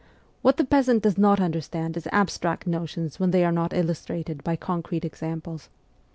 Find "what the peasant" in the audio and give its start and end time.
0.41-1.03